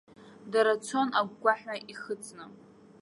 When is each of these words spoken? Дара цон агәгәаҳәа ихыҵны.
Дара 0.51 0.73
цон 0.85 1.09
агәгәаҳәа 1.19 1.75
ихыҵны. 1.91 2.45